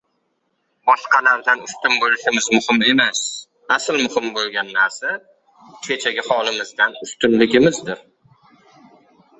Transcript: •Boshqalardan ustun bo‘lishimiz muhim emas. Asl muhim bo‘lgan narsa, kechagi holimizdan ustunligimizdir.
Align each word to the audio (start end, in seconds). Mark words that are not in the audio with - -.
•Boshqalardan 0.89 1.59
ustun 1.65 1.97
bo‘lishimiz 2.03 2.47
muhim 2.55 2.81
emas. 2.93 3.21
Asl 3.77 4.01
muhim 4.07 4.27
bo‘lgan 4.39 4.73
narsa, 4.79 5.13
kechagi 5.91 6.27
holimizdan 6.33 7.01
ustunligimizdir. 7.09 8.05